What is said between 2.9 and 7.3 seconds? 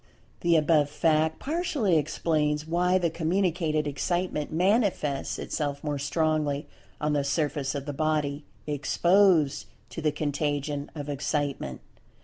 the communicated Excitement manifests itself more strongly on the